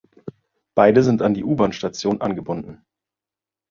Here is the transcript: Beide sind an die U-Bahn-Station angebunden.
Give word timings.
Beide 0.73 1.03
sind 1.03 1.21
an 1.21 1.35
die 1.35 1.43
U-Bahn-Station 1.43 2.21
angebunden. 2.21 2.83